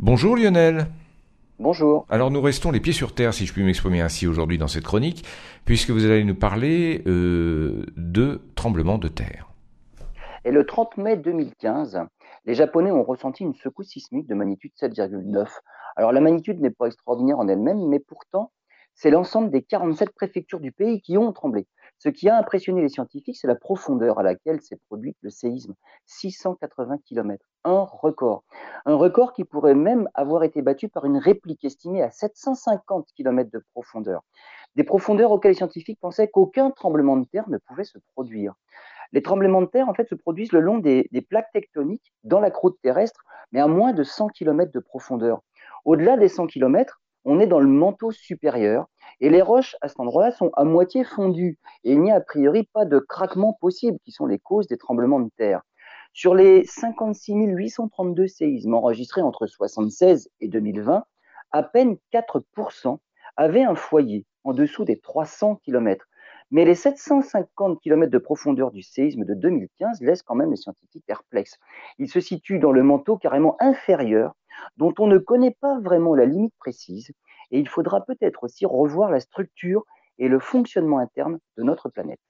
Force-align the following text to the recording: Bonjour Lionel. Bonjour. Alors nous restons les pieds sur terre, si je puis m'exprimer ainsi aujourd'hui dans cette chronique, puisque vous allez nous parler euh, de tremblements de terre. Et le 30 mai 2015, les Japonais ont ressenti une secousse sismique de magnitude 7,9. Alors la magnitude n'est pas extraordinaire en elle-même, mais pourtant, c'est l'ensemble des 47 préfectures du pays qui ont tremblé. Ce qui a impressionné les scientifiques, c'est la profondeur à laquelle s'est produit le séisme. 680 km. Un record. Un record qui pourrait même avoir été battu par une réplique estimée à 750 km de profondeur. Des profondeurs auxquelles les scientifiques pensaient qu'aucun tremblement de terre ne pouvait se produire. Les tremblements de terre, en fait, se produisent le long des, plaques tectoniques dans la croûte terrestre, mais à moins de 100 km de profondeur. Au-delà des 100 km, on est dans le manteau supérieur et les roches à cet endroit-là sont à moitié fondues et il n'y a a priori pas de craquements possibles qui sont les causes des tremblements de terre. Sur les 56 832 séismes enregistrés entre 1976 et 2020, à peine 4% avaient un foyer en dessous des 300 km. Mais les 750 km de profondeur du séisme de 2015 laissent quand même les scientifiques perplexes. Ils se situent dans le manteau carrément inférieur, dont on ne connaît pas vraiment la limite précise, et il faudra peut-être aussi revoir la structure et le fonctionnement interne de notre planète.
Bonjour 0.00 0.34
Lionel. 0.36 0.88
Bonjour. 1.60 2.04
Alors 2.10 2.32
nous 2.32 2.40
restons 2.40 2.72
les 2.72 2.80
pieds 2.80 2.92
sur 2.92 3.14
terre, 3.14 3.32
si 3.32 3.46
je 3.46 3.52
puis 3.52 3.62
m'exprimer 3.62 4.00
ainsi 4.00 4.26
aujourd'hui 4.26 4.58
dans 4.58 4.66
cette 4.66 4.82
chronique, 4.82 5.24
puisque 5.64 5.90
vous 5.90 6.04
allez 6.04 6.24
nous 6.24 6.34
parler 6.34 7.02
euh, 7.06 7.86
de 7.96 8.40
tremblements 8.56 8.98
de 8.98 9.06
terre. 9.06 9.48
Et 10.44 10.50
le 10.50 10.66
30 10.66 10.96
mai 10.96 11.16
2015, 11.16 12.00
les 12.44 12.54
Japonais 12.54 12.90
ont 12.90 13.04
ressenti 13.04 13.44
une 13.44 13.54
secousse 13.54 13.90
sismique 13.90 14.26
de 14.26 14.34
magnitude 14.34 14.72
7,9. 14.80 15.46
Alors 15.94 16.10
la 16.10 16.20
magnitude 16.20 16.60
n'est 16.60 16.70
pas 16.70 16.86
extraordinaire 16.86 17.38
en 17.38 17.46
elle-même, 17.46 17.86
mais 17.86 18.00
pourtant, 18.00 18.50
c'est 18.94 19.10
l'ensemble 19.10 19.50
des 19.50 19.62
47 19.62 20.10
préfectures 20.10 20.60
du 20.60 20.72
pays 20.72 21.00
qui 21.02 21.16
ont 21.18 21.32
tremblé. 21.32 21.68
Ce 21.98 22.08
qui 22.08 22.28
a 22.28 22.36
impressionné 22.36 22.82
les 22.82 22.88
scientifiques, 22.88 23.36
c'est 23.36 23.46
la 23.46 23.54
profondeur 23.54 24.18
à 24.18 24.22
laquelle 24.22 24.60
s'est 24.60 24.80
produit 24.88 25.16
le 25.20 25.30
séisme. 25.30 25.74
680 26.06 26.98
km. 27.06 27.44
Un 27.64 27.80
record. 27.80 28.44
Un 28.86 28.96
record 28.96 29.32
qui 29.32 29.44
pourrait 29.44 29.74
même 29.74 30.08
avoir 30.12 30.44
été 30.44 30.60
battu 30.60 30.88
par 30.88 31.06
une 31.06 31.16
réplique 31.16 31.64
estimée 31.64 32.02
à 32.02 32.10
750 32.10 33.08
km 33.16 33.50
de 33.50 33.62
profondeur. 33.72 34.22
Des 34.76 34.84
profondeurs 34.84 35.30
auxquelles 35.30 35.52
les 35.52 35.56
scientifiques 35.56 36.00
pensaient 36.00 36.28
qu'aucun 36.28 36.70
tremblement 36.70 37.16
de 37.16 37.24
terre 37.24 37.48
ne 37.48 37.56
pouvait 37.56 37.84
se 37.84 37.98
produire. 38.14 38.54
Les 39.12 39.22
tremblements 39.22 39.62
de 39.62 39.66
terre, 39.66 39.88
en 39.88 39.94
fait, 39.94 40.08
se 40.08 40.14
produisent 40.14 40.52
le 40.52 40.60
long 40.60 40.78
des, 40.78 41.08
plaques 41.28 41.52
tectoniques 41.52 42.12
dans 42.24 42.40
la 42.40 42.50
croûte 42.50 42.76
terrestre, 42.82 43.24
mais 43.52 43.60
à 43.60 43.68
moins 43.68 43.92
de 43.92 44.02
100 44.02 44.28
km 44.28 44.70
de 44.72 44.80
profondeur. 44.80 45.40
Au-delà 45.84 46.16
des 46.16 46.28
100 46.28 46.48
km, 46.48 47.00
on 47.24 47.40
est 47.40 47.46
dans 47.46 47.60
le 47.60 47.68
manteau 47.68 48.10
supérieur 48.10 48.86
et 49.20 49.30
les 49.30 49.40
roches 49.40 49.76
à 49.80 49.88
cet 49.88 50.00
endroit-là 50.00 50.32
sont 50.32 50.50
à 50.54 50.64
moitié 50.64 51.04
fondues 51.04 51.58
et 51.84 51.92
il 51.92 52.02
n'y 52.02 52.12
a 52.12 52.16
a 52.16 52.20
priori 52.20 52.68
pas 52.72 52.84
de 52.84 52.98
craquements 52.98 53.56
possibles 53.60 53.98
qui 54.04 54.12
sont 54.12 54.26
les 54.26 54.38
causes 54.38 54.66
des 54.66 54.76
tremblements 54.76 55.20
de 55.20 55.30
terre. 55.38 55.62
Sur 56.16 56.36
les 56.36 56.64
56 56.64 57.34
832 57.34 58.28
séismes 58.28 58.74
enregistrés 58.74 59.20
entre 59.20 59.46
1976 59.46 60.30
et 60.40 60.46
2020, 60.46 61.04
à 61.50 61.62
peine 61.64 61.96
4% 62.12 62.98
avaient 63.36 63.64
un 63.64 63.74
foyer 63.74 64.24
en 64.44 64.52
dessous 64.52 64.84
des 64.84 65.00
300 65.00 65.56
km. 65.64 66.06
Mais 66.52 66.64
les 66.64 66.76
750 66.76 67.80
km 67.80 68.12
de 68.12 68.18
profondeur 68.18 68.70
du 68.70 68.80
séisme 68.80 69.24
de 69.24 69.34
2015 69.34 70.02
laissent 70.02 70.22
quand 70.22 70.36
même 70.36 70.52
les 70.52 70.56
scientifiques 70.56 71.04
perplexes. 71.04 71.58
Ils 71.98 72.08
se 72.08 72.20
situent 72.20 72.60
dans 72.60 72.70
le 72.70 72.84
manteau 72.84 73.16
carrément 73.16 73.56
inférieur, 73.58 74.36
dont 74.76 74.94
on 75.00 75.08
ne 75.08 75.18
connaît 75.18 75.56
pas 75.60 75.80
vraiment 75.80 76.14
la 76.14 76.26
limite 76.26 76.54
précise, 76.60 77.10
et 77.50 77.58
il 77.58 77.68
faudra 77.68 78.04
peut-être 78.04 78.44
aussi 78.44 78.66
revoir 78.66 79.10
la 79.10 79.18
structure 79.18 79.84
et 80.18 80.28
le 80.28 80.38
fonctionnement 80.38 81.00
interne 81.00 81.40
de 81.56 81.64
notre 81.64 81.88
planète. 81.88 82.20